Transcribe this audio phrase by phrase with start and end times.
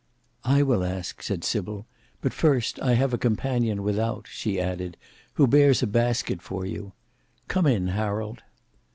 [0.45, 1.85] "I will ask," said Sybil.
[2.21, 4.97] "But first, I have a companion without," she added,
[5.33, 6.93] "who bears a basket for you.
[7.47, 8.41] Come in, Harold."